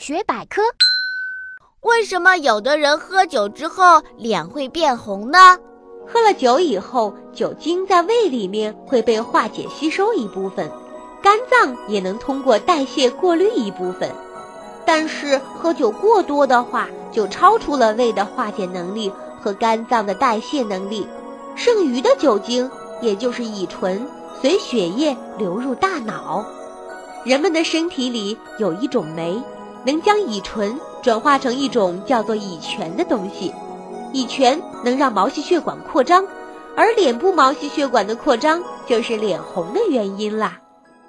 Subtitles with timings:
[0.00, 0.62] 学百科：
[1.82, 5.58] 为什么有的人喝酒之后脸会变红呢？
[6.08, 10.70] 喝了酒以后，酒精在胃里面会被化解吸收一部分，
[11.22, 14.10] 肝脏也能通过代谢过滤一部分。
[14.86, 21.06] 但是喝酒过多的话，就超出了胃的化解能力和肝脏的代谢能力，
[21.54, 22.70] 剩余的酒精，
[23.02, 24.08] 也就是乙醇，
[24.40, 26.42] 随血液流入大脑。
[27.22, 29.38] 人们的身体里有一种酶，
[29.84, 33.52] 能将乙醇转化成一种叫做乙醛的东西。
[34.12, 36.24] 乙醛能让毛细血管扩张，
[36.76, 40.58] 而脸部毛细血管的扩张就是脸红的原因啦。